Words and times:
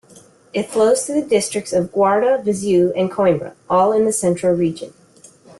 It 0.51 0.67
flows 0.67 1.05
through 1.05 1.21
the 1.21 1.29
districts 1.29 1.71
of 1.73 1.91
Guarda, 1.91 2.41
Viseu 2.43 2.91
and 2.95 3.11
Coimbra, 3.11 3.53
all 3.69 3.93
in 3.93 4.11
Centro 4.11 4.51
Region. 4.51 4.95